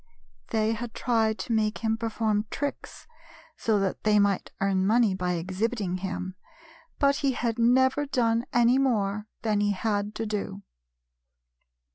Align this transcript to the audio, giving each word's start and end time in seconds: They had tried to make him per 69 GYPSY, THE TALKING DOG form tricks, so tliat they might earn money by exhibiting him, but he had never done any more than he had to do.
They 0.47 0.73
had 0.73 0.95
tried 0.95 1.37
to 1.37 1.53
make 1.53 1.83
him 1.83 1.95
per 1.95 2.07
69 2.09 2.15
GYPSY, 2.15 2.41
THE 2.41 2.41
TALKING 2.41 2.41
DOG 2.41 2.57
form 2.57 2.57
tricks, 2.71 3.07
so 3.55 3.79
tliat 3.79 3.95
they 4.01 4.17
might 4.17 4.51
earn 4.59 4.87
money 4.87 5.13
by 5.13 5.33
exhibiting 5.33 5.97
him, 5.97 6.33
but 6.97 7.17
he 7.17 7.33
had 7.33 7.59
never 7.59 8.07
done 8.07 8.45
any 8.51 8.79
more 8.79 9.27
than 9.43 9.59
he 9.59 9.73
had 9.73 10.15
to 10.15 10.25
do. 10.25 10.63